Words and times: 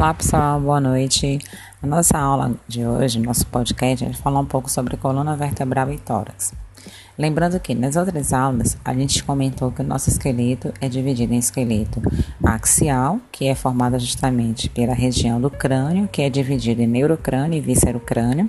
Olá 0.00 0.14
pessoal, 0.14 0.58
boa 0.58 0.80
noite. 0.80 1.38
A 1.82 1.86
nossa 1.86 2.18
aula 2.18 2.54
de 2.66 2.86
hoje, 2.86 3.20
nosso 3.20 3.46
podcast, 3.46 4.02
a 4.02 4.08
gente 4.08 4.18
falar 4.18 4.40
um 4.40 4.46
pouco 4.46 4.70
sobre 4.70 4.96
coluna 4.96 5.36
vertebral 5.36 5.92
e 5.92 5.98
tórax. 5.98 6.54
Lembrando 7.18 7.60
que 7.60 7.74
nas 7.74 7.96
outras 7.96 8.32
aulas 8.32 8.78
a 8.82 8.94
gente 8.94 9.22
comentou 9.22 9.70
que 9.70 9.82
o 9.82 9.84
nosso 9.84 10.08
esqueleto 10.08 10.72
é 10.80 10.88
dividido 10.88 11.34
em 11.34 11.38
esqueleto 11.38 12.00
axial, 12.42 13.20
que 13.30 13.46
é 13.46 13.54
formado 13.54 13.98
justamente 13.98 14.70
pela 14.70 14.94
região 14.94 15.38
do 15.38 15.50
crânio, 15.50 16.08
que 16.08 16.22
é 16.22 16.30
dividido 16.30 16.80
em 16.80 16.86
neurocrânio 16.86 17.58
e 17.58 17.60
viscerocrânio, 17.60 18.48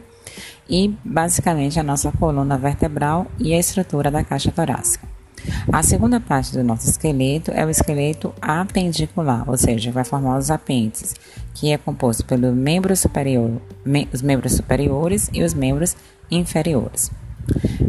e 0.70 0.96
basicamente 1.04 1.78
a 1.78 1.84
nossa 1.84 2.14
coluna 2.14 2.58
vertebral 2.58 3.28
e 3.38 3.54
a 3.54 3.60
estrutura 3.60 4.10
da 4.10 4.24
caixa 4.24 4.54
torácica. 4.54 5.06
A 5.72 5.82
segunda 5.84 6.20
parte 6.20 6.54
do 6.54 6.64
nosso 6.64 6.90
esqueleto 6.90 7.52
é 7.52 7.66
o 7.66 7.70
esqueleto 7.70 8.34
apendicular, 8.42 9.50
ou 9.50 9.58
seja, 9.58 9.92
vai 9.92 10.04
formar 10.04 10.38
os 10.38 10.52
apêndices, 10.52 11.16
que 11.54 11.72
é 11.72 11.78
composto 11.78 12.26
pelos 12.26 12.54
membros 12.56 13.00
superior, 13.00 13.62
me, 13.86 14.08
os 14.14 14.22
membros 14.22 14.54
superiores 14.54 15.30
e 15.34 15.44
os 15.44 15.54
membros 15.54 15.96
inferiores. 16.30 17.12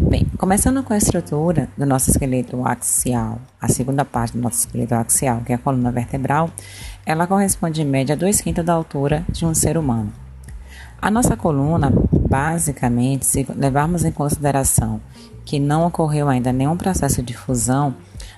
Bem, 0.09 0.27
começando 0.37 0.83
com 0.83 0.93
a 0.93 0.97
estrutura 0.97 1.69
do 1.77 1.87
nosso 1.87 2.11
esqueleto 2.11 2.67
axial, 2.67 3.39
a 3.61 3.69
segunda 3.69 4.05
parte 4.05 4.35
do 4.35 4.43
nosso 4.43 4.61
esqueleto 4.61 4.95
axial, 4.95 5.43
que 5.45 5.53
é 5.53 5.55
a 5.55 5.59
coluna 5.59 5.93
vertebral, 5.93 6.51
ela 7.05 7.27
corresponde 7.27 7.83
em 7.83 7.87
média 7.87 8.15
a 8.15 8.19
2 8.19 8.41
quintos 8.41 8.65
da 8.65 8.73
altura 8.73 9.25
de 9.31 9.45
um 9.45 9.55
ser 9.55 9.77
humano. 9.77 10.13
A 11.01 11.11
nossa 11.11 11.37
coluna, 11.37 11.93
basicamente, 12.29 13.27
se 13.27 13.47
levarmos 13.57 14.05
em 14.05 14.13
consideração 14.13 15.01
que 15.45 15.59
não 15.59 15.87
ocorreu 15.87 16.29
ainda 16.29 16.53
nenhum 16.53 16.77
processo 16.77 17.23
de 17.23 17.37
fusão, 17.37 17.95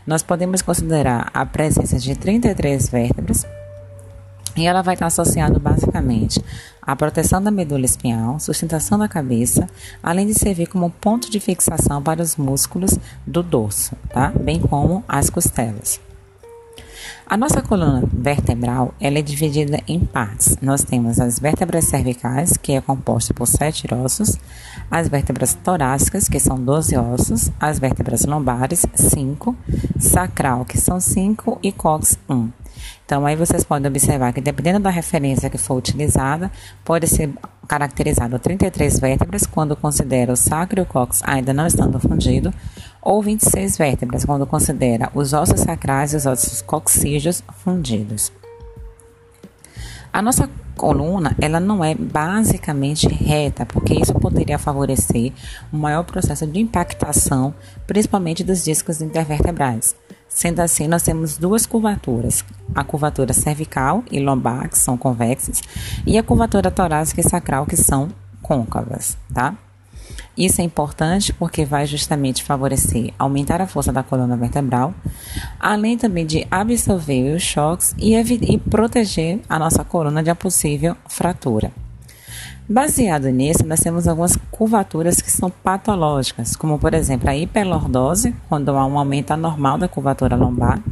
nós 0.06 0.22
podemos 0.22 0.62
considerar 0.62 1.30
a 1.32 1.46
presença 1.46 1.98
de 1.98 2.14
33 2.14 2.88
vértebras 2.88 3.46
e 4.56 4.66
ela 4.66 4.82
vai 4.82 4.94
estar 4.94 5.06
associada 5.06 5.58
basicamente 5.58 6.42
à 6.80 6.94
proteção 6.94 7.42
da 7.42 7.50
medula 7.50 7.84
espinhal, 7.84 8.38
sustentação 8.38 8.98
da 8.98 9.08
cabeça, 9.08 9.66
além 10.02 10.26
de 10.26 10.34
servir 10.34 10.66
como 10.66 10.90
ponto 10.90 11.30
de 11.30 11.40
fixação 11.40 12.02
para 12.02 12.22
os 12.22 12.36
músculos 12.36 12.98
do 13.26 13.42
dorso, 13.42 13.96
tá? 14.10 14.32
bem 14.40 14.60
como 14.60 15.02
as 15.08 15.28
costelas. 15.28 16.00
A 17.26 17.38
nossa 17.38 17.62
coluna 17.62 18.02
vertebral 18.12 18.94
ela 19.00 19.18
é 19.18 19.22
dividida 19.22 19.80
em 19.88 19.98
partes. 19.98 20.58
Nós 20.60 20.84
temos 20.84 21.18
as 21.18 21.38
vértebras 21.38 21.86
cervicais, 21.86 22.56
que 22.58 22.72
é 22.72 22.80
composta 22.82 23.32
por 23.32 23.46
sete 23.46 23.86
ossos, 23.92 24.38
as 24.90 25.08
vértebras 25.08 25.54
torácicas, 25.54 26.28
que 26.28 26.38
são 26.38 26.62
12 26.62 26.96
ossos, 26.98 27.50
as 27.58 27.78
vértebras 27.78 28.26
lombares, 28.26 28.84
5, 28.94 29.56
sacral, 29.98 30.66
que 30.66 30.78
são 30.78 31.00
5, 31.00 31.60
e 31.62 31.72
cox, 31.72 32.18
1. 32.28 32.34
Um. 32.34 32.52
Então, 33.04 33.24
aí 33.24 33.36
vocês 33.36 33.64
podem 33.64 33.88
observar 33.88 34.32
que, 34.32 34.40
dependendo 34.40 34.80
da 34.80 34.90
referência 34.90 35.50
que 35.50 35.58
for 35.58 35.76
utilizada, 35.76 36.50
pode 36.84 37.06
ser 37.06 37.30
caracterizado 37.66 38.38
33 38.38 38.98
vértebras, 38.98 39.46
quando 39.46 39.76
considera 39.76 40.32
o 40.32 40.36
sacro 40.36 40.80
e 40.80 40.82
o 40.82 40.86
cóccix 40.86 41.22
ainda 41.24 41.52
não 41.52 41.66
estando 41.66 41.98
fundidos, 41.98 42.52
ou 43.04 43.22
26 43.22 43.76
vértebras, 43.76 44.24
quando 44.24 44.46
considera 44.46 45.10
os 45.14 45.32
ossos 45.32 45.60
sacrais 45.60 46.14
e 46.14 46.16
os 46.16 46.26
ossos 46.26 46.62
coxígeos 46.62 47.44
fundidos. 47.62 48.32
A 50.12 50.22
nossa 50.22 50.48
coluna, 50.76 51.34
ela 51.40 51.58
não 51.58 51.84
é 51.84 51.94
basicamente 51.94 53.08
reta, 53.08 53.66
porque 53.66 53.94
isso 53.94 54.14
poderia 54.14 54.58
favorecer 54.58 55.32
um 55.72 55.78
maior 55.78 56.04
processo 56.04 56.46
de 56.46 56.60
impactação, 56.60 57.52
principalmente 57.86 58.44
dos 58.44 58.64
discos 58.64 59.00
intervertebrais. 59.00 59.96
Sendo 60.28 60.60
assim, 60.60 60.86
nós 60.86 61.02
temos 61.02 61.36
duas 61.36 61.66
curvaturas, 61.66 62.44
a 62.74 62.82
curvatura 62.82 63.32
cervical 63.32 64.02
e 64.10 64.20
lombar, 64.20 64.68
que 64.68 64.78
são 64.78 64.96
convexas, 64.96 65.60
e 66.06 66.16
a 66.16 66.22
curvatura 66.22 66.70
torácica 66.70 67.20
e 67.20 67.28
sacral, 67.28 67.66
que 67.66 67.76
são 67.76 68.08
côncavas, 68.42 69.16
tá? 69.32 69.56
Isso 70.36 70.60
é 70.60 70.64
importante 70.64 71.32
porque 71.32 71.64
vai 71.64 71.86
justamente 71.86 72.42
favorecer 72.42 73.12
aumentar 73.18 73.60
a 73.60 73.66
força 73.66 73.92
da 73.92 74.02
coluna 74.02 74.36
vertebral, 74.36 74.92
além 75.60 75.96
também 75.96 76.26
de 76.26 76.46
absorver 76.50 77.34
os 77.34 77.42
choques 77.42 77.94
e, 77.96 78.14
e 78.16 78.58
proteger 78.58 79.40
a 79.48 79.58
nossa 79.58 79.84
coluna 79.84 80.22
de 80.22 80.30
uma 80.30 80.36
possível 80.36 80.96
fratura. 81.08 81.70
Baseado 82.66 83.28
nisso, 83.28 83.64
nós 83.66 83.80
temos 83.80 84.08
algumas 84.08 84.36
curvaturas 84.50 85.20
que 85.20 85.30
são 85.30 85.50
patológicas, 85.50 86.56
como 86.56 86.78
por 86.78 86.94
exemplo 86.94 87.28
a 87.28 87.36
hiperlordose, 87.36 88.34
quando 88.48 88.70
há 88.70 88.86
um 88.86 88.98
aumento 88.98 89.32
anormal 89.32 89.76
da 89.76 89.86
curvatura 89.86 90.34
lombar, 90.34 90.82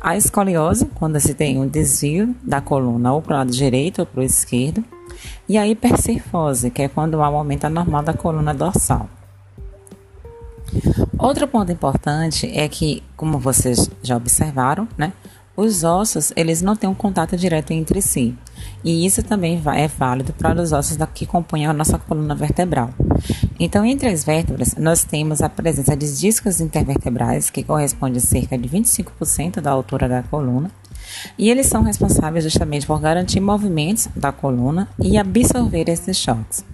a 0.00 0.16
escoliose, 0.16 0.86
quando 0.94 1.20
se 1.20 1.34
tem 1.34 1.60
um 1.60 1.68
desvio 1.68 2.34
da 2.42 2.62
coluna 2.62 3.12
ou 3.12 3.20
para 3.20 3.34
o 3.34 3.38
lado 3.38 3.52
direito 3.52 3.98
ou 3.98 4.06
para 4.06 4.20
o 4.22 4.24
esquerdo, 4.24 4.82
e 5.48 5.58
a 5.58 5.66
hipercifose, 5.66 6.70
que 6.70 6.82
é 6.82 6.88
quando 6.88 7.22
há 7.22 7.28
um 7.30 7.36
aumento 7.36 7.64
anormal 7.64 8.02
da 8.02 8.12
coluna 8.12 8.54
dorsal. 8.54 9.08
Outro 11.18 11.46
ponto 11.46 11.70
importante 11.70 12.50
é 12.52 12.68
que, 12.68 13.02
como 13.16 13.38
vocês 13.38 13.90
já 14.02 14.16
observaram, 14.16 14.88
né, 14.96 15.12
os 15.54 15.84
ossos, 15.84 16.32
eles 16.34 16.62
não 16.62 16.74
têm 16.74 16.88
um 16.88 16.94
contato 16.94 17.36
direto 17.36 17.72
entre 17.72 18.00
si. 18.00 18.34
E 18.82 19.04
isso 19.04 19.22
também 19.22 19.62
é 19.74 19.88
válido 19.88 20.32
para 20.32 20.60
os 20.60 20.72
ossos 20.72 20.96
que 21.14 21.26
compõem 21.26 21.66
a 21.66 21.72
nossa 21.72 21.98
coluna 21.98 22.34
vertebral. 22.34 22.90
Então, 23.60 23.84
entre 23.84 24.08
as 24.08 24.24
vértebras, 24.24 24.74
nós 24.76 25.04
temos 25.04 25.42
a 25.42 25.48
presença 25.48 25.94
de 25.94 26.18
discos 26.18 26.60
intervertebrais, 26.60 27.50
que 27.50 27.62
corresponde 27.62 28.18
a 28.18 28.20
cerca 28.20 28.56
de 28.56 28.68
25% 28.68 29.60
da 29.60 29.70
altura 29.70 30.08
da 30.08 30.22
coluna. 30.22 30.70
E 31.38 31.50
eles 31.50 31.66
são 31.66 31.82
responsáveis 31.82 32.44
justamente 32.44 32.86
por 32.86 33.00
garantir 33.00 33.40
movimentos 33.40 34.08
da 34.14 34.32
coluna 34.32 34.88
e 34.98 35.16
absorver 35.18 35.88
esses 35.88 36.16
choques. 36.16 36.64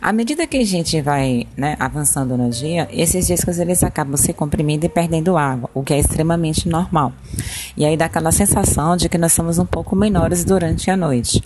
À 0.00 0.12
medida 0.12 0.46
que 0.46 0.56
a 0.56 0.64
gente 0.64 1.00
vai 1.00 1.46
né, 1.56 1.76
avançando 1.78 2.36
no 2.36 2.50
dia, 2.50 2.88
esses 2.92 3.26
discos 3.26 3.58
eles 3.58 3.82
acabam 3.82 4.16
se 4.16 4.32
comprimindo 4.32 4.86
e 4.86 4.88
perdendo 4.88 5.36
água, 5.36 5.70
o 5.74 5.82
que 5.82 5.94
é 5.94 5.98
extremamente 5.98 6.68
normal. 6.68 7.12
E 7.76 7.84
aí 7.84 7.96
dá 7.96 8.06
aquela 8.06 8.32
sensação 8.32 8.96
de 8.96 9.08
que 9.08 9.18
nós 9.18 9.32
somos 9.32 9.58
um 9.58 9.66
pouco 9.66 9.96
menores 9.96 10.44
durante 10.44 10.90
a 10.90 10.96
noite. 10.96 11.42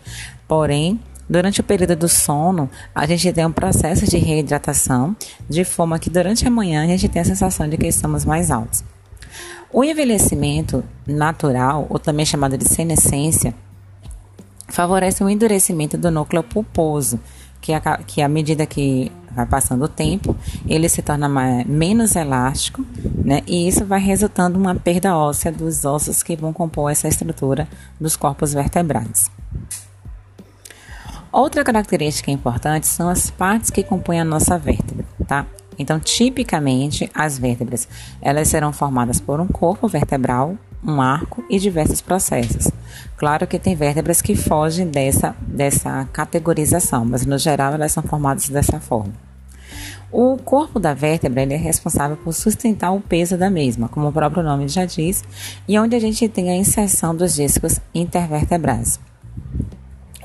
Porém, 0.48 0.98
Durante 1.28 1.60
o 1.60 1.64
período 1.64 1.96
do 1.96 2.08
sono, 2.08 2.70
a 2.94 3.04
gente 3.04 3.32
tem 3.32 3.44
um 3.44 3.50
processo 3.50 4.06
de 4.06 4.16
reidratação, 4.16 5.16
de 5.50 5.64
forma 5.64 5.98
que 5.98 6.08
durante 6.08 6.46
a 6.46 6.50
manhã 6.50 6.84
a 6.84 6.86
gente 6.86 7.08
tem 7.08 7.20
a 7.20 7.24
sensação 7.24 7.68
de 7.68 7.76
que 7.76 7.88
estamos 7.88 8.24
mais 8.24 8.48
altos. 8.48 8.84
O 9.72 9.84
envelhecimento 9.84 10.84
natural, 11.06 11.86
ou 11.90 11.98
também 11.98 12.24
chamado 12.24 12.56
de 12.56 12.68
senescência, 12.68 13.54
favorece 14.68 15.22
o 15.22 15.28
endurecimento 15.28 15.96
do 15.98 16.10
núcleo 16.10 16.42
pulposo, 16.42 17.20
que, 17.60 17.72
a, 17.72 17.80
que 17.98 18.22
à 18.22 18.28
medida 18.28 18.66
que 18.66 19.10
vai 19.36 19.44
passando 19.44 19.84
o 19.84 19.88
tempo, 19.88 20.34
ele 20.66 20.88
se 20.88 21.02
torna 21.02 21.28
mais, 21.28 21.66
menos 21.66 22.16
elástico, 22.16 22.84
né? 23.22 23.42
E 23.46 23.68
isso 23.68 23.84
vai 23.84 24.00
resultando 24.00 24.58
uma 24.58 24.74
perda 24.74 25.16
óssea 25.16 25.52
dos 25.52 25.84
ossos 25.84 26.22
que 26.22 26.36
vão 26.36 26.52
compor 26.52 26.90
essa 26.90 27.06
estrutura 27.06 27.68
dos 28.00 28.16
corpos 28.16 28.54
vertebrais. 28.54 29.30
Outra 31.30 31.62
característica 31.62 32.30
importante 32.30 32.86
são 32.86 33.10
as 33.10 33.28
partes 33.28 33.68
que 33.68 33.82
compõem 33.82 34.20
a 34.20 34.24
nossa 34.24 34.56
vértebra, 34.56 35.04
tá? 35.26 35.44
Então, 35.78 36.00
tipicamente, 36.00 37.10
as 37.14 37.38
vértebras, 37.38 37.88
elas 38.20 38.48
serão 38.48 38.72
formadas 38.72 39.20
por 39.20 39.40
um 39.40 39.46
corpo 39.46 39.88
vertebral, 39.88 40.56
um 40.84 41.00
arco 41.00 41.44
e 41.50 41.58
diversos 41.58 42.00
processos. 42.00 42.70
Claro 43.16 43.46
que 43.46 43.58
tem 43.58 43.74
vértebras 43.74 44.22
que 44.22 44.36
fogem 44.36 44.86
dessa, 44.86 45.34
dessa 45.40 46.08
categorização, 46.12 47.04
mas 47.04 47.26
no 47.26 47.38
geral 47.38 47.74
elas 47.74 47.92
são 47.92 48.02
formadas 48.02 48.48
dessa 48.48 48.78
forma. 48.80 49.12
O 50.10 50.36
corpo 50.36 50.78
da 50.78 50.94
vértebra 50.94 51.42
é 51.42 51.56
responsável 51.56 52.16
por 52.16 52.32
sustentar 52.32 52.92
o 52.92 53.00
peso 53.00 53.36
da 53.36 53.50
mesma, 53.50 53.88
como 53.88 54.08
o 54.08 54.12
próprio 54.12 54.42
nome 54.42 54.68
já 54.68 54.84
diz, 54.84 55.24
e 55.66 55.78
onde 55.78 55.96
a 55.96 56.00
gente 56.00 56.28
tem 56.28 56.50
a 56.50 56.56
inserção 56.56 57.14
dos 57.14 57.34
discos 57.34 57.80
intervertebrais. 57.92 59.00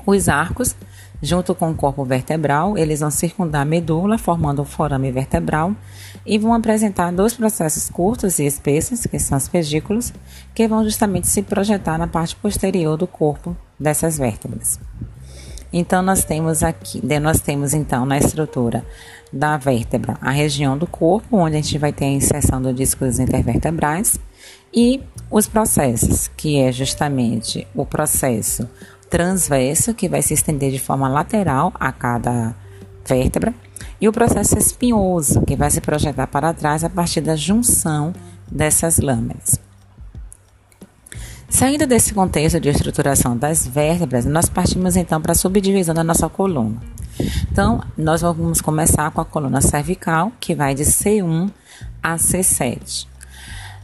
Os 0.06 0.28
arcos, 0.28 0.76
junto 1.22 1.54
com 1.54 1.70
o 1.70 1.74
corpo 1.74 2.04
vertebral, 2.04 2.76
eles 2.76 3.00
vão 3.00 3.10
circundar 3.10 3.62
a 3.62 3.64
medula, 3.64 4.18
formando 4.18 4.62
o 4.62 4.64
forame 4.64 5.12
vertebral, 5.12 5.74
e 6.26 6.36
vão 6.36 6.52
apresentar 6.52 7.12
dois 7.12 7.34
processos 7.34 7.88
curtos 7.88 8.40
e 8.40 8.44
espessos, 8.44 9.06
que 9.06 9.18
são 9.20 9.38
os 9.38 9.48
pedículos, 9.48 10.12
que 10.52 10.66
vão 10.66 10.82
justamente 10.82 11.28
se 11.28 11.42
projetar 11.42 11.96
na 11.96 12.08
parte 12.08 12.34
posterior 12.34 12.96
do 12.96 13.06
corpo 13.06 13.56
dessas 13.78 14.18
vértebras. 14.18 14.80
Então 15.72 16.02
nós 16.02 16.24
temos 16.24 16.62
aqui, 16.62 17.00
nós 17.20 17.40
temos 17.40 17.72
então 17.72 18.04
na 18.04 18.18
estrutura 18.18 18.84
da 19.32 19.56
vértebra 19.56 20.18
a 20.20 20.30
região 20.30 20.76
do 20.76 20.86
corpo, 20.86 21.38
onde 21.38 21.56
a 21.56 21.62
gente 21.62 21.78
vai 21.78 21.92
ter 21.92 22.04
a 22.04 22.08
inserção 22.08 22.60
dos 22.60 22.74
discos 22.74 23.18
intervertebrais 23.18 24.18
e 24.74 25.00
os 25.30 25.46
processos, 25.46 26.28
que 26.36 26.58
é 26.58 26.70
justamente 26.70 27.66
o 27.74 27.86
processo 27.86 28.68
transverso, 29.12 29.92
que 29.92 30.08
vai 30.08 30.22
se 30.22 30.32
estender 30.32 30.72
de 30.72 30.78
forma 30.78 31.06
lateral 31.06 31.70
a 31.78 31.92
cada 31.92 32.56
vértebra, 33.06 33.54
e 34.00 34.08
o 34.08 34.12
processo 34.12 34.56
espinhoso, 34.56 35.42
que 35.42 35.54
vai 35.54 35.70
se 35.70 35.82
projetar 35.82 36.26
para 36.28 36.54
trás 36.54 36.82
a 36.82 36.88
partir 36.88 37.20
da 37.20 37.36
junção 37.36 38.14
dessas 38.50 38.98
lâminas. 38.98 39.60
Saindo 41.46 41.86
desse 41.86 42.14
contexto 42.14 42.58
de 42.58 42.70
estruturação 42.70 43.36
das 43.36 43.66
vértebras, 43.66 44.24
nós 44.24 44.48
partimos 44.48 44.96
então 44.96 45.20
para 45.20 45.32
a 45.32 45.34
subdivisão 45.34 45.94
da 45.94 46.02
nossa 46.02 46.26
coluna. 46.30 46.80
Então, 47.50 47.82
nós 47.98 48.22
vamos 48.22 48.62
começar 48.62 49.10
com 49.10 49.20
a 49.20 49.26
coluna 49.26 49.60
cervical, 49.60 50.32
que 50.40 50.54
vai 50.54 50.74
de 50.74 50.84
C1 50.84 51.50
a 52.02 52.16
C7. 52.16 53.11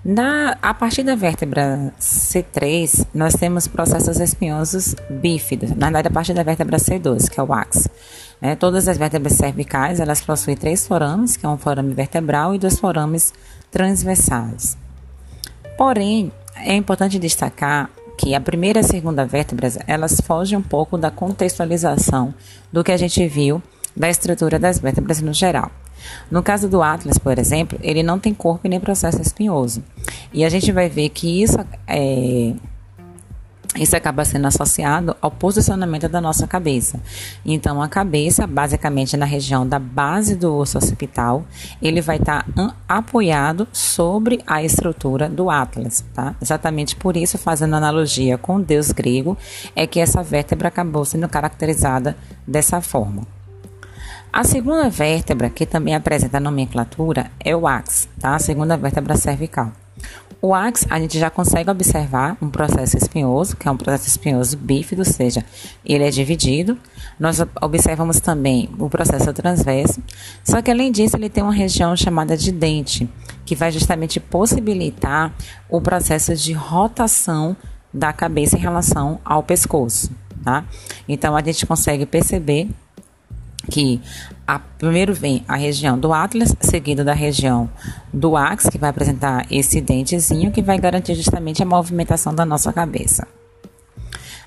Na, 0.04 0.56
a 0.62 0.72
partir 0.72 1.02
da 1.02 1.16
vértebra 1.16 1.92
C3, 2.00 3.06
nós 3.12 3.34
temos 3.34 3.66
processos 3.66 4.20
espinhosos 4.20 4.94
bífidos. 5.10 5.70
Na 5.70 5.86
verdade, 5.86 6.08
a 6.08 6.10
partir 6.10 6.34
da 6.34 6.42
vértebra 6.42 6.78
C2, 6.78 7.28
que 7.28 7.38
é 7.38 7.42
o 7.42 7.52
axis. 7.52 7.88
Né? 8.40 8.54
Todas 8.54 8.86
as 8.86 8.96
vértebras 8.96 9.34
cervicais, 9.34 10.00
elas 10.00 10.20
possuem 10.20 10.56
três 10.56 10.86
forames, 10.86 11.36
que 11.36 11.44
é 11.44 11.48
um 11.48 11.58
forame 11.58 11.92
vertebral 11.94 12.54
e 12.54 12.58
dois 12.58 12.78
forames 12.78 13.32
transversais. 13.70 14.76
Porém, 15.76 16.32
é 16.56 16.74
importante 16.74 17.18
destacar 17.18 17.90
que 18.16 18.34
a 18.34 18.40
primeira 18.40 18.80
e 18.80 18.84
a 18.84 18.84
segunda 18.84 19.24
vértebras, 19.24 19.78
elas 19.86 20.20
fogem 20.20 20.58
um 20.58 20.62
pouco 20.62 20.96
da 20.98 21.10
contextualização 21.10 22.34
do 22.72 22.82
que 22.82 22.90
a 22.90 22.96
gente 22.96 23.26
viu 23.28 23.62
da 23.96 24.08
estrutura 24.08 24.58
das 24.58 24.78
vértebras 24.78 25.20
no 25.20 25.32
geral. 25.32 25.70
No 26.30 26.42
caso 26.42 26.68
do 26.68 26.82
Atlas, 26.82 27.18
por 27.18 27.38
exemplo, 27.38 27.78
ele 27.82 28.02
não 28.02 28.18
tem 28.18 28.34
corpo 28.34 28.66
e 28.66 28.70
nem 28.70 28.80
processo 28.80 29.20
espinhoso. 29.20 29.82
E 30.32 30.44
a 30.44 30.48
gente 30.48 30.70
vai 30.72 30.88
ver 30.88 31.08
que 31.10 31.42
isso 31.42 31.58
é, 31.86 32.52
isso 33.76 33.94
acaba 33.96 34.24
sendo 34.24 34.46
associado 34.46 35.16
ao 35.20 35.30
posicionamento 35.30 36.08
da 36.08 36.20
nossa 36.20 36.46
cabeça. 36.46 37.00
Então, 37.44 37.82
a 37.82 37.88
cabeça, 37.88 38.46
basicamente 38.46 39.16
na 39.16 39.26
região 39.26 39.66
da 39.66 39.78
base 39.78 40.34
do 40.34 40.54
osso 40.54 40.78
occipital, 40.78 41.44
ele 41.80 42.00
vai 42.00 42.16
estar 42.16 42.44
tá 42.54 42.74
apoiado 42.88 43.68
sobre 43.72 44.40
a 44.46 44.62
estrutura 44.62 45.28
do 45.28 45.50
Atlas, 45.50 46.04
tá? 46.14 46.34
Exatamente 46.40 46.96
por 46.96 47.16
isso, 47.16 47.38
fazendo 47.38 47.76
analogia 47.76 48.38
com 48.38 48.56
o 48.56 48.62
deus 48.62 48.90
grego, 48.90 49.36
é 49.76 49.86
que 49.86 50.00
essa 50.00 50.22
vértebra 50.22 50.68
acabou 50.68 51.04
sendo 51.04 51.28
caracterizada 51.28 52.16
dessa 52.46 52.80
forma. 52.80 53.37
A 54.32 54.44
segunda 54.44 54.88
vértebra, 54.90 55.48
que 55.48 55.64
também 55.64 55.94
apresenta 55.94 56.38
nomenclatura, 56.38 57.30
é 57.40 57.56
o 57.56 57.66
axis, 57.66 58.08
tá? 58.20 58.34
A 58.34 58.38
segunda 58.38 58.76
vértebra 58.76 59.16
cervical. 59.16 59.72
O 60.40 60.54
axis, 60.54 60.86
a 60.88 61.00
gente 61.00 61.18
já 61.18 61.30
consegue 61.30 61.68
observar 61.70 62.36
um 62.40 62.48
processo 62.48 62.96
espinhoso, 62.96 63.56
que 63.56 63.66
é 63.66 63.70
um 63.70 63.76
processo 63.76 64.06
espinhoso 64.06 64.56
bífido, 64.56 65.00
ou 65.00 65.04
seja, 65.04 65.44
ele 65.84 66.04
é 66.04 66.10
dividido. 66.10 66.78
Nós 67.18 67.38
observamos 67.60 68.20
também 68.20 68.70
o 68.78 68.88
processo 68.88 69.32
transverso, 69.32 70.00
só 70.44 70.62
que 70.62 70.70
além 70.70 70.92
disso, 70.92 71.16
ele 71.16 71.28
tem 71.28 71.42
uma 71.42 71.52
região 71.52 71.96
chamada 71.96 72.36
de 72.36 72.52
dente, 72.52 73.10
que 73.44 73.56
vai 73.56 73.72
justamente 73.72 74.20
possibilitar 74.20 75.34
o 75.68 75.80
processo 75.80 76.36
de 76.36 76.52
rotação 76.52 77.56
da 77.92 78.12
cabeça 78.12 78.56
em 78.56 78.60
relação 78.60 79.18
ao 79.24 79.42
pescoço, 79.42 80.12
tá? 80.44 80.64
Então, 81.08 81.34
a 81.34 81.42
gente 81.42 81.66
consegue 81.66 82.06
perceber 82.06 82.68
que 83.70 84.00
a, 84.46 84.58
primeiro 84.58 85.14
vem 85.14 85.44
a 85.46 85.56
região 85.56 85.98
do 85.98 86.12
Atlas, 86.12 86.54
seguido 86.60 87.04
da 87.04 87.12
região 87.12 87.68
do 88.12 88.36
Axis, 88.36 88.70
que 88.70 88.78
vai 88.78 88.90
apresentar 88.90 89.46
esse 89.50 89.80
dentezinho 89.80 90.50
que 90.50 90.62
vai 90.62 90.78
garantir 90.78 91.14
justamente 91.14 91.62
a 91.62 91.66
movimentação 91.66 92.34
da 92.34 92.44
nossa 92.44 92.72
cabeça. 92.72 93.26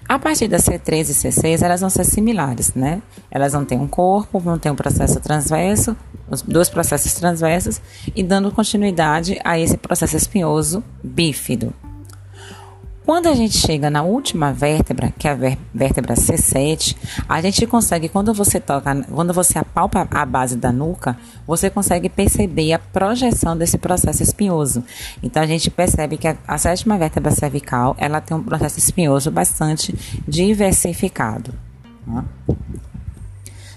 A 0.10 0.20
partir 0.20 0.48
da 0.48 0.58
C3 0.58 1.10
e 1.10 1.14
C6, 1.14 1.62
elas 1.62 1.80
vão 1.80 1.90
ser 1.90 2.04
similares, 2.04 2.74
né? 2.74 3.02
Elas 3.30 3.54
vão 3.54 3.64
ter 3.64 3.76
um 3.76 3.88
corpo, 3.88 4.40
vão 4.40 4.58
ter 4.58 4.70
um 4.70 4.76
processo 4.76 5.20
transverso, 5.22 5.96
os 6.30 6.42
dois 6.42 6.68
processos 6.68 7.14
transversos, 7.14 7.80
e 8.14 8.22
dando 8.22 8.52
continuidade 8.52 9.40
a 9.44 9.58
esse 9.58 9.78
processo 9.78 10.18
espinhoso 10.18 10.84
bífido. 11.02 11.74
Quando 13.06 13.28
a 13.28 13.34
gente 13.34 13.58
chega 13.58 13.90
na 13.90 14.04
última 14.04 14.54
vértebra, 14.54 15.12
que 15.18 15.28
é 15.28 15.32
a 15.32 15.58
vértebra 15.74 16.14
C7, 16.14 16.96
a 17.28 17.42
gente 17.42 17.66
consegue, 17.66 18.08
quando 18.08 18.32
você 18.34 18.60
toca, 18.60 18.96
quando 19.04 19.34
você 19.34 19.58
apalpa 19.58 20.08
a 20.12 20.26
base 20.26 20.56
da 20.56 20.72
nuca, 20.72 21.18
você 21.48 21.70
consegue 21.70 22.10
perceber 22.10 22.74
a 22.74 22.80
projeção 22.80 23.58
desse 23.58 23.78
processo 23.78 24.22
espinhoso. 24.22 24.84
Então 25.22 25.42
a 25.42 25.48
gente 25.48 25.70
percebe 25.72 26.16
que 26.16 26.28
a, 26.28 26.38
a 26.48 26.58
sétima 26.60 26.98
vértebra 26.98 27.32
cervical, 27.32 27.96
ela 27.98 28.22
tem 28.22 28.38
um 28.38 28.44
processo 28.44 28.78
espinhoso 28.78 29.32
bastante 29.32 29.96
diversificado. 30.28 31.54
Tá? 32.06 32.24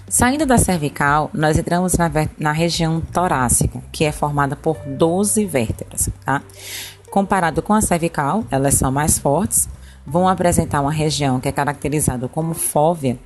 Saindo 0.07 0.45
da 0.45 0.57
cervical, 0.57 1.31
nós 1.33 1.57
entramos 1.57 1.97
na, 1.97 2.09
na, 2.39 2.51
região 2.51 3.01
torácica, 3.01 3.81
que 3.91 4.05
é 4.05 4.11
formada 4.11 4.55
por 4.55 4.77
12 4.85 5.43
vértebras, 5.45 6.09
tá? 6.23 6.43
Comparado 7.15 7.61
com 7.61 7.71
a 7.71 7.79
cervical, 7.79 8.43
elas 8.51 8.73
são 8.73 8.91
mais 8.91 9.17
fortes, 9.17 9.69
vão 10.05 10.27
apresentar 10.27 10.81
uma 10.81 10.91
região 10.91 11.39
que 11.39 11.47
é 11.47 11.51
caracterizada 11.53 12.27
como 12.27 12.53
fóvea, 12.53 13.17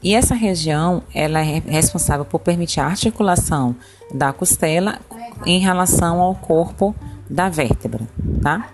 e 0.00 0.14
essa 0.14 0.32
região 0.32 1.02
ela 1.12 1.40
é 1.40 1.58
responsável 1.58 2.24
por 2.24 2.38
permitir 2.38 2.78
a 2.78 2.86
articulação 2.86 3.74
da 4.14 4.32
costela 4.32 5.00
em 5.44 5.58
relação 5.58 6.20
ao 6.20 6.36
corpo 6.36 6.94
da 7.28 7.48
vértebra, 7.48 8.06
tá? 8.40 8.68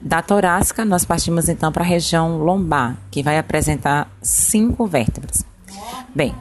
Da 0.00 0.22
torácica, 0.22 0.84
nós 0.84 1.04
partimos 1.04 1.48
então 1.48 1.72
para 1.72 1.82
a 1.82 1.88
região 1.88 2.38
lombar, 2.38 2.96
que 3.10 3.20
vai 3.20 3.36
apresentar 3.36 4.08
cinco 4.22 4.86
vértebras. 4.86 5.44
Bem, 6.14 6.32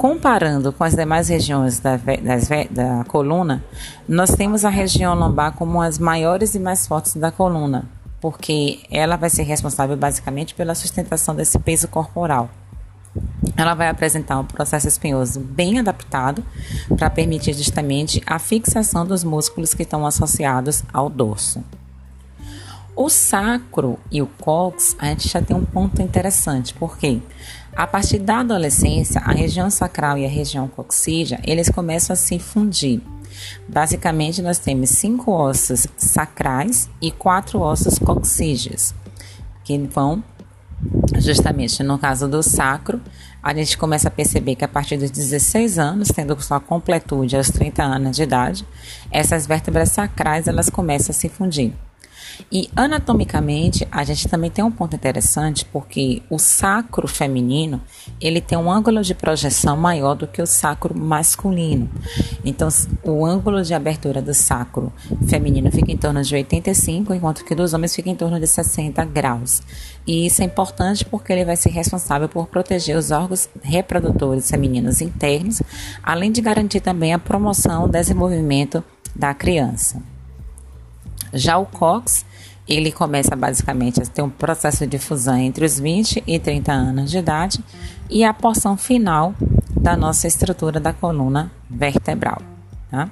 Comparando 0.00 0.72
com 0.72 0.82
as 0.82 0.94
demais 0.94 1.28
regiões 1.28 1.78
da, 1.78 1.98
das, 1.98 2.48
da 2.70 3.04
coluna, 3.04 3.62
nós 4.08 4.30
temos 4.30 4.64
a 4.64 4.70
região 4.70 5.14
lombar 5.14 5.52
como 5.52 5.82
as 5.82 5.98
maiores 5.98 6.54
e 6.54 6.58
mais 6.58 6.86
fortes 6.86 7.16
da 7.16 7.30
coluna, 7.30 7.84
porque 8.18 8.80
ela 8.90 9.16
vai 9.16 9.28
ser 9.28 9.42
responsável 9.42 9.98
basicamente 9.98 10.54
pela 10.54 10.74
sustentação 10.74 11.34
desse 11.34 11.58
peso 11.58 11.86
corporal. 11.86 12.48
Ela 13.54 13.74
vai 13.74 13.90
apresentar 13.90 14.38
um 14.38 14.44
processo 14.46 14.88
espinhoso 14.88 15.38
bem 15.38 15.78
adaptado 15.78 16.42
para 16.96 17.10
permitir 17.10 17.52
justamente 17.52 18.22
a 18.24 18.38
fixação 18.38 19.04
dos 19.04 19.22
músculos 19.22 19.74
que 19.74 19.82
estão 19.82 20.06
associados 20.06 20.82
ao 20.94 21.10
dorso. 21.10 21.62
O 22.94 23.08
sacro 23.08 23.98
e 24.10 24.20
o 24.20 24.26
cox, 24.26 24.96
a 24.98 25.06
gente 25.06 25.28
já 25.28 25.40
tem 25.40 25.56
um 25.56 25.64
ponto 25.64 26.02
interessante, 26.02 26.74
porque 26.74 27.20
a 27.74 27.86
partir 27.86 28.18
da 28.18 28.40
adolescência, 28.40 29.20
a 29.20 29.32
região 29.32 29.70
sacral 29.70 30.18
e 30.18 30.26
a 30.26 30.28
região 30.28 30.68
coxígea, 30.68 31.40
eles 31.44 31.68
começam 31.68 32.12
a 32.12 32.16
se 32.16 32.38
fundir. 32.38 33.00
Basicamente, 33.68 34.42
nós 34.42 34.58
temos 34.58 34.90
cinco 34.90 35.32
ossos 35.32 35.86
sacrais 35.96 36.90
e 37.00 37.10
quatro 37.10 37.60
ossos 37.60 37.98
coxígeos, 37.98 38.92
que 39.64 39.78
vão 39.78 40.22
justamente 41.18 41.82
no 41.82 41.98
caso 41.98 42.26
do 42.26 42.42
sacro, 42.42 43.00
a 43.42 43.54
gente 43.54 43.76
começa 43.76 44.08
a 44.08 44.10
perceber 44.10 44.54
que 44.54 44.64
a 44.64 44.68
partir 44.68 44.96
dos 44.96 45.10
16 45.10 45.78
anos, 45.78 46.08
tendo 46.08 46.40
sua 46.42 46.60
completude 46.60 47.36
aos 47.36 47.50
30 47.50 47.82
anos 47.82 48.16
de 48.16 48.22
idade, 48.22 48.66
essas 49.10 49.46
vértebras 49.46 49.90
sacrais 49.90 50.46
elas 50.46 50.70
começam 50.70 51.10
a 51.10 51.14
se 51.14 51.28
fundir. 51.28 51.72
E 52.50 52.68
anatomicamente, 52.74 53.86
a 53.90 54.04
gente 54.04 54.28
também 54.28 54.50
tem 54.50 54.64
um 54.64 54.70
ponto 54.70 54.94
interessante, 54.96 55.64
porque 55.64 56.22
o 56.28 56.38
sacro 56.38 57.06
feminino, 57.06 57.80
ele 58.20 58.40
tem 58.40 58.56
um 58.58 58.70
ângulo 58.70 59.02
de 59.02 59.14
projeção 59.14 59.76
maior 59.76 60.14
do 60.14 60.26
que 60.26 60.40
o 60.42 60.46
sacro 60.46 60.96
masculino. 60.96 61.88
Então, 62.44 62.68
o 63.04 63.24
ângulo 63.24 63.62
de 63.62 63.74
abertura 63.74 64.20
do 64.20 64.34
sacro 64.34 64.92
feminino 65.28 65.70
fica 65.70 65.92
em 65.92 65.96
torno 65.96 66.22
de 66.22 66.34
85, 66.34 67.14
enquanto 67.14 67.44
que 67.44 67.54
dos 67.54 67.72
homens 67.72 67.94
fica 67.94 68.10
em 68.10 68.16
torno 68.16 68.40
de 68.40 68.46
60 68.46 69.04
graus. 69.04 69.62
E 70.06 70.26
isso 70.26 70.42
é 70.42 70.44
importante 70.44 71.04
porque 71.04 71.32
ele 71.32 71.44
vai 71.44 71.56
ser 71.56 71.70
responsável 71.70 72.28
por 72.28 72.46
proteger 72.46 72.96
os 72.96 73.10
órgãos 73.10 73.48
reprodutores 73.62 74.50
femininos 74.50 75.00
internos, 75.00 75.62
além 76.02 76.32
de 76.32 76.40
garantir 76.40 76.80
também 76.80 77.12
a 77.12 77.18
promoção 77.18 77.86
do 77.86 77.92
desenvolvimento 77.92 78.82
da 79.14 79.34
criança. 79.34 80.02
Já 81.32 81.58
o 81.58 81.66
COX, 81.66 82.24
ele 82.68 82.92
começa 82.92 83.34
basicamente 83.34 84.00
a 84.00 84.06
ter 84.06 84.22
um 84.22 84.30
processo 84.30 84.86
de 84.86 84.98
fusão 84.98 85.36
entre 85.36 85.64
os 85.64 85.78
20 85.78 86.22
e 86.26 86.38
30 86.38 86.72
anos 86.72 87.10
de 87.10 87.18
idade 87.18 87.64
e 88.08 88.22
a 88.24 88.32
porção 88.32 88.76
final 88.76 89.34
da 89.76 89.96
nossa 89.96 90.26
estrutura 90.26 90.78
da 90.78 90.92
coluna 90.92 91.50
vertebral, 91.68 92.40
tá? 92.90 93.10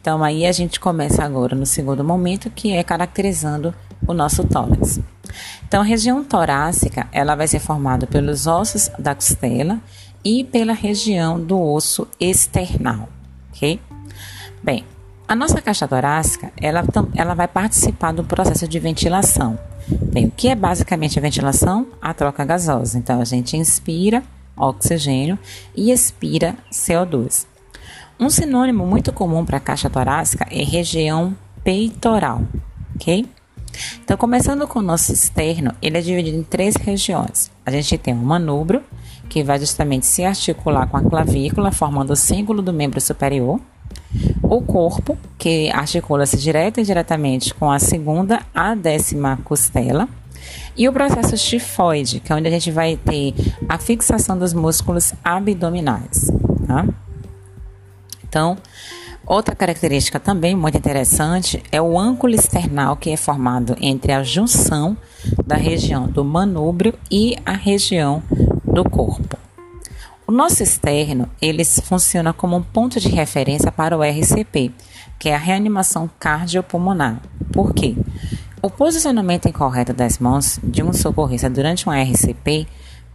Então 0.00 0.22
aí 0.22 0.46
a 0.46 0.52
gente 0.52 0.78
começa 0.78 1.24
agora 1.24 1.54
no 1.54 1.66
segundo 1.66 2.04
momento, 2.04 2.50
que 2.50 2.72
é 2.72 2.82
caracterizando 2.82 3.74
o 4.06 4.14
nosso 4.14 4.44
tórax. 4.44 5.00
Então 5.66 5.80
a 5.82 5.84
região 5.84 6.24
torácica, 6.24 7.08
ela 7.12 7.34
vai 7.34 7.46
ser 7.46 7.58
formada 7.58 8.06
pelos 8.06 8.46
ossos 8.46 8.90
da 8.98 9.14
costela 9.14 9.78
e 10.24 10.44
pela 10.44 10.72
região 10.72 11.40
do 11.40 11.60
osso 11.60 12.08
external, 12.18 13.08
ok? 13.50 13.80
Bem, 14.62 14.84
a 15.28 15.36
nossa 15.36 15.60
caixa 15.60 15.86
torácica, 15.86 16.50
ela, 16.56 16.82
ela 17.14 17.34
vai 17.34 17.46
participar 17.46 18.12
do 18.12 18.24
processo 18.24 18.66
de 18.66 18.78
ventilação. 18.78 19.58
Bem, 19.86 20.26
o 20.26 20.30
que 20.30 20.48
é 20.48 20.54
basicamente 20.54 21.18
a 21.18 21.22
ventilação? 21.22 21.86
A 22.00 22.14
troca 22.14 22.46
gasosa. 22.46 22.98
Então, 22.98 23.20
a 23.20 23.24
gente 23.26 23.54
inspira 23.54 24.22
oxigênio 24.56 25.38
e 25.76 25.90
expira 25.90 26.56
CO2. 26.72 27.46
Um 28.18 28.30
sinônimo 28.30 28.86
muito 28.86 29.12
comum 29.12 29.44
para 29.44 29.58
a 29.58 29.60
caixa 29.60 29.90
torácica 29.90 30.46
é 30.50 30.64
região 30.64 31.36
peitoral, 31.62 32.42
ok? 32.96 33.26
Então, 34.02 34.16
começando 34.16 34.66
com 34.66 34.78
o 34.78 34.82
nosso 34.82 35.12
externo, 35.12 35.72
ele 35.80 35.98
é 35.98 36.00
dividido 36.00 36.38
em 36.38 36.42
três 36.42 36.74
regiões. 36.74 37.50
A 37.64 37.70
gente 37.70 37.98
tem 37.98 38.14
o 38.14 38.16
manubro, 38.16 38.82
que 39.28 39.44
vai 39.44 39.60
justamente 39.60 40.06
se 40.06 40.24
articular 40.24 40.86
com 40.86 40.96
a 40.96 41.02
clavícula, 41.02 41.70
formando 41.70 42.12
o 42.12 42.16
símbolo 42.16 42.62
do 42.62 42.72
membro 42.72 43.00
superior. 43.00 43.60
O 44.42 44.62
corpo, 44.62 45.18
que 45.36 45.70
articula-se 45.70 46.36
direto 46.36 46.78
e 46.78 46.82
indiretamente 46.82 47.54
com 47.54 47.70
a 47.70 47.78
segunda 47.78 48.40
a 48.54 48.74
décima 48.74 49.38
costela. 49.44 50.08
E 50.76 50.88
o 50.88 50.92
processo 50.92 51.36
tifoide, 51.36 52.20
que 52.20 52.32
é 52.32 52.36
onde 52.36 52.48
a 52.48 52.50
gente 52.50 52.70
vai 52.70 52.96
ter 52.96 53.34
a 53.68 53.78
fixação 53.78 54.38
dos 54.38 54.54
músculos 54.54 55.12
abdominais. 55.24 56.30
Tá? 56.66 56.86
Então, 58.26 58.56
Outra 59.28 59.54
característica 59.54 60.18
também 60.18 60.56
muito 60.56 60.78
interessante 60.78 61.62
é 61.70 61.82
o 61.82 61.98
ângulo 61.98 62.34
external 62.34 62.96
que 62.96 63.10
é 63.10 63.16
formado 63.16 63.76
entre 63.78 64.10
a 64.10 64.22
junção 64.22 64.96
da 65.46 65.54
região 65.54 66.06
do 66.06 66.24
manúbrio 66.24 66.94
e 67.10 67.36
a 67.44 67.52
região 67.52 68.22
do 68.64 68.88
corpo. 68.88 69.37
O 70.28 70.30
nosso 70.30 70.62
externo, 70.62 71.26
ele 71.40 71.64
funciona 71.64 72.34
como 72.34 72.54
um 72.54 72.62
ponto 72.62 73.00
de 73.00 73.08
referência 73.08 73.72
para 73.72 73.96
o 73.96 74.02
RCP, 74.02 74.70
que 75.18 75.30
é 75.30 75.34
a 75.34 75.38
reanimação 75.38 76.08
cardiopulmonar. 76.20 77.22
Por 77.50 77.72
quê? 77.72 77.96
O 78.60 78.68
posicionamento 78.68 79.48
incorreto 79.48 79.94
das 79.94 80.18
mãos 80.18 80.60
de 80.62 80.82
um 80.82 80.92
socorrista 80.92 81.48
durante 81.48 81.88
um 81.88 81.92
RCP 81.92 82.66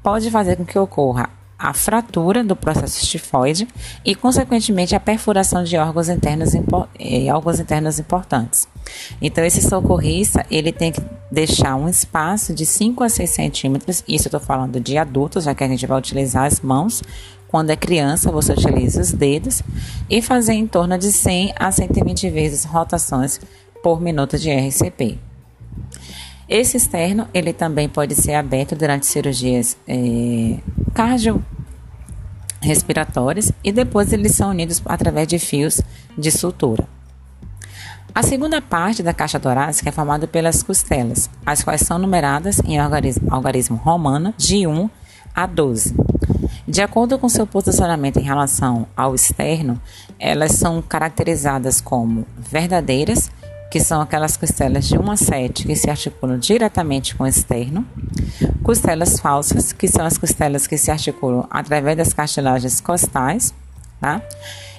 pode 0.02 0.32
fazer 0.32 0.56
com 0.56 0.66
que 0.66 0.80
ocorra 0.80 1.30
a 1.64 1.74
fratura 1.74 2.44
do 2.44 2.58
processo 2.58 3.06
tifoide 3.08 3.66
e, 4.04 4.14
consequentemente, 4.14 4.94
a 4.94 5.00
perfuração 5.00 5.64
de 5.64 5.78
órgãos 5.78 6.10
internos, 6.10 6.54
eh, 6.54 7.34
órgãos 7.34 7.58
internos 7.58 8.00
importantes. 8.00 8.68
Então, 9.22 9.42
esse 9.46 9.62
socorrista 9.62 10.46
ele 10.52 10.74
tem 10.74 10.92
que 10.92 11.02
deixar 11.32 11.78
um 11.78 11.88
espaço 11.88 12.54
de 12.54 12.66
5 12.66 13.02
a 13.02 13.08
6 13.08 13.30
centímetros, 13.30 14.04
isso 14.06 14.28
eu 14.28 14.30
estou 14.30 14.42
falando 14.42 14.78
de 14.78 14.98
adultos, 14.98 15.46
já 15.46 15.56
que 15.56 15.64
a 15.64 15.68
gente 15.70 15.88
vai 15.88 15.98
utilizar 15.98 16.44
as 16.44 16.60
mãos. 16.60 17.02
Quando 17.48 17.70
é 17.70 17.78
criança, 17.78 18.30
você 18.30 18.52
utiliza 18.52 19.00
os 19.00 19.14
dedos 19.14 19.62
e 20.10 20.22
fazer 20.22 20.54
em 20.54 20.68
torno 20.68 20.98
de 20.98 21.14
100 21.14 21.54
a 21.58 21.72
120 21.72 22.30
vezes 22.30 22.66
rotações 22.66 23.40
por 23.82 24.02
minuto 24.02 24.38
de 24.38 24.52
RCP. 24.52 25.33
Esse 26.54 26.78
externo, 26.78 27.28
ele 27.34 27.52
também 27.52 27.90
pode 27.90 28.14
ser 28.14 28.36
aberto 28.36 28.76
durante 28.76 29.08
cirurgias 29.08 29.76
é, 29.88 30.60
cardiorrespiratórias 30.94 33.52
e 33.64 33.72
depois 33.72 34.14
eles 34.14 34.36
são 34.36 34.52
unidos 34.52 34.80
através 34.86 35.28
de 35.28 35.40
fios 35.40 35.82
de 36.16 36.30
sutura. 36.30 36.88
A 38.14 38.22
segunda 38.22 38.62
parte 38.62 39.02
da 39.02 39.16
caixa 39.16 39.40
torácica 39.40 39.90
é 39.90 39.92
formada 39.92 40.28
pelas 40.28 40.62
costelas, 40.62 41.28
as 41.44 41.64
quais 41.64 41.82
são 41.82 41.98
numeradas 41.98 42.62
em 42.64 42.78
algarismo, 42.78 43.34
algarismo 43.34 43.76
romano 43.76 44.32
de 44.38 44.68
1 44.68 44.88
a 45.34 45.48
12. 45.48 45.96
De 46.68 46.84
acordo 46.84 47.18
com 47.18 47.28
seu 47.28 47.48
posicionamento 47.48 48.18
em 48.18 48.24
relação 48.24 48.86
ao 48.96 49.16
externo, 49.16 49.82
elas 50.20 50.52
são 50.52 50.84
caracterizadas 50.84 51.82
como 51.82 52.28
verdadeiras 52.38 53.32
que 53.74 53.80
são 53.80 54.02
aquelas 54.02 54.38
costelas 54.38 54.88
de 54.88 55.00
1 55.00 55.12
a 55.12 55.18
7 55.18 55.66
que 55.66 55.76
se 55.76 55.90
articulam 55.90 56.38
diretamente 56.38 57.16
com 57.16 57.24
o 57.24 57.28
externo, 57.28 57.84
costelas 58.62 59.20
falsas, 59.20 59.74
que 59.74 59.88
são 59.88 60.06
as 60.06 60.16
costelas 60.16 60.68
que 60.68 60.78
se 60.78 60.92
articulam 60.92 61.48
através 61.50 61.98
das 61.98 62.14
cartilagens 62.14 62.80
costais, 62.80 63.52
tá? 64.00 64.22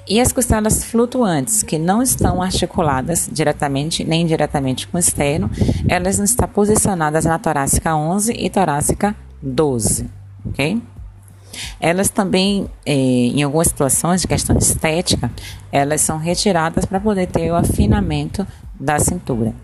E 0.06 0.20
as 0.20 0.30
costelas 0.30 0.84
flutuantes, 0.84 1.64
que 1.64 1.76
não 1.76 2.00
estão 2.00 2.40
articuladas 2.40 3.28
diretamente 3.32 4.04
nem 4.04 4.22
indiretamente 4.22 4.86
com 4.86 4.96
o 4.96 5.00
externo, 5.00 5.50
elas 5.88 6.20
estão 6.20 6.46
posicionadas 6.46 7.24
na 7.24 7.36
torácica 7.36 7.96
11 7.96 8.32
e 8.32 8.48
torácica 8.48 9.12
12, 9.42 10.08
ok? 10.46 10.80
Elas 11.80 12.10
também, 12.10 12.68
eh, 12.86 12.92
em 12.92 13.42
algumas 13.42 13.68
situações 13.68 14.20
de 14.20 14.28
questão 14.28 14.56
de 14.56 14.62
estética, 14.62 15.32
elas 15.72 16.00
são 16.00 16.16
retiradas 16.16 16.84
para 16.84 17.00
poder 17.00 17.26
ter 17.26 17.50
o 17.50 17.56
afinamento 17.56 18.46
da 18.78 18.98
cintura. 18.98 19.54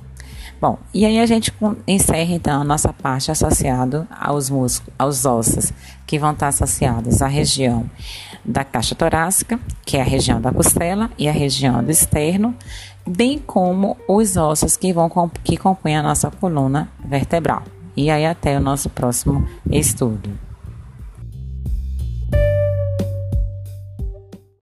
Bom, 0.61 0.79
e 0.93 1.07
aí 1.07 1.19
a 1.19 1.25
gente 1.25 1.51
encerra 1.87 2.35
então 2.35 2.61
a 2.61 2.65
nossa 2.65 2.93
parte 2.93 3.31
associada 3.31 4.07
aos 4.11 4.51
músculos, 4.51 4.95
aos 4.99 5.25
ossos, 5.25 5.73
que 6.07 6.19
vão 6.19 6.33
estar 6.33 6.49
associados 6.49 7.23
à 7.23 7.27
região 7.27 7.89
da 8.45 8.63
caixa 8.63 8.95
torácica, 8.95 9.59
que 9.87 9.97
é 9.97 10.03
a 10.03 10.05
região 10.05 10.39
da 10.39 10.53
costela, 10.53 11.11
e 11.19 11.29
a 11.29 11.33
região 11.33 11.83
do 11.83 11.91
externo, 11.91 12.55
bem 13.07 13.39
como 13.39 13.97
os 14.07 14.37
ossos 14.37 14.77
que 14.77 14.93
vão 14.93 15.11
que 15.43 15.57
compõem 15.57 15.97
a 15.97 16.03
nossa 16.03 16.31
coluna 16.31 16.91
vertebral. 17.03 17.63
E 17.97 18.11
aí 18.11 18.27
até 18.27 18.59
o 18.59 18.61
nosso 18.61 18.91
próximo 18.91 19.49
estudo. 19.71 20.50